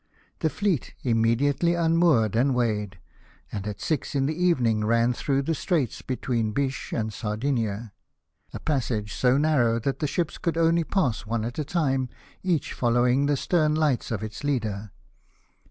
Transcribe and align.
The 0.39 0.49
fleet 0.49 0.95
imme 1.05 1.37
diately 1.37 1.79
unmoored 1.79 2.35
and 2.35 2.55
weighed, 2.55 2.97
and 3.51 3.67
at 3.67 3.79
six 3.79 4.15
in 4.15 4.25
the 4.25 4.33
evening 4.33 4.83
ran 4.83 5.13
through 5.13 5.43
the 5.43 5.53
strait 5.53 6.01
between 6.07 6.53
Biche 6.53 6.91
and 6.91 7.13
Sardinia, 7.13 7.93
a 8.51 8.59
passage 8.59 9.13
so 9.13 9.37
narrow 9.37 9.77
that 9.81 9.99
the 9.99 10.07
ships 10.07 10.39
could 10.39 10.57
only 10.57 10.83
pass 10.83 11.27
one 11.27 11.45
at 11.45 11.59
a 11.59 11.63
tirue, 11.63 12.09
each 12.41 12.73
following 12.73 13.27
the 13.27 13.37
stern 13.37 13.75
lights 13.75 14.09
of 14.09 14.23
its 14.23 14.43
leader. 14.43 14.89